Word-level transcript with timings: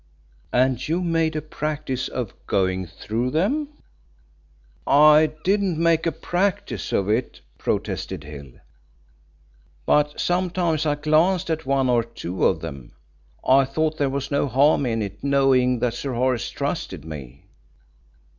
"And 0.51 0.87
you 0.87 0.99
made 1.03 1.35
a 1.35 1.43
practice 1.43 2.07
of 2.07 2.33
going 2.47 2.87
through 2.87 3.29
them?" 3.29 3.67
"I 4.87 5.31
didn't 5.43 5.77
make 5.77 6.07
a 6.07 6.11
practice 6.11 6.91
of 6.91 7.07
it," 7.07 7.41
protested 7.59 8.23
Hill. 8.23 8.53
"But 9.85 10.19
sometimes 10.19 10.87
I 10.87 10.95
glanced 10.95 11.51
at 11.51 11.67
one 11.67 11.87
or 11.87 12.01
two 12.01 12.45
of 12.45 12.61
them. 12.61 12.93
I 13.47 13.63
thought 13.63 13.99
there 13.99 14.09
was 14.09 14.31
no 14.31 14.47
harm 14.47 14.87
in 14.87 15.03
it, 15.03 15.23
knowing 15.23 15.77
that 15.81 15.93
Sir 15.93 16.13
Horace 16.15 16.49
trusted 16.49 17.05
me." 17.05 17.43